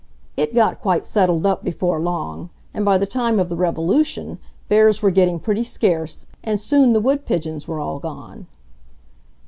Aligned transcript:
It 0.35 0.55
got 0.55 0.81
quite 0.81 1.05
settled 1.05 1.45
up 1.45 1.63
before 1.63 1.99
long, 1.99 2.49
and 2.73 2.83
by 2.83 2.97
the 2.97 3.05
time 3.05 3.37
of 3.39 3.49
the 3.49 3.55
Revolution, 3.55 4.39
bears 4.67 5.03
were 5.03 5.11
getting 5.11 5.39
pretty 5.39 5.61
scarce, 5.61 6.25
and 6.43 6.59
soon 6.59 6.93
the 6.93 6.99
wood 6.99 7.23
pigeons 7.23 7.67
were 7.67 7.79
all 7.79 7.99
gone." 7.99 8.47